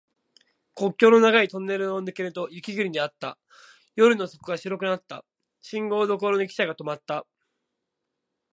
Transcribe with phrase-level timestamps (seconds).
[0.73, 3.37] 国境の長いトンネルを抜けると雪国であった。
[3.95, 5.23] 夜の底が白くなった。
[5.61, 7.27] 信号所にきしゃが止まった。